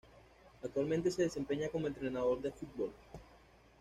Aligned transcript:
Actualmente 0.63 1.11
se 1.11 1.21
desempeña 1.21 1.69
como 1.69 1.85
entrenador 1.85 2.41
de 2.41 2.51
fútbol. 2.51 2.91